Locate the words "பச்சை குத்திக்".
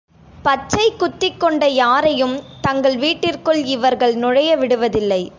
0.43-1.39